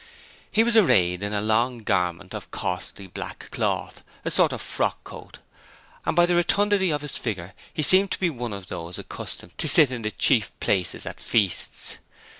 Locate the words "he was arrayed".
0.49-1.21